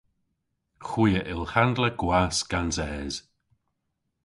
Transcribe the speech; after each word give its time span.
Hwi 0.87 1.11
a 1.19 1.21
yll 1.33 1.45
handla 1.53 1.89
gwask 2.01 2.45
gans 2.51 2.77
es. 2.93 3.15